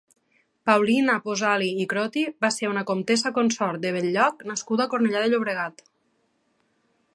[0.69, 5.31] Paulina Pozzali i Crotti va ser una comtessa consort de Bell-lloc nascuda a Cornellà de
[5.35, 5.89] Llobregat.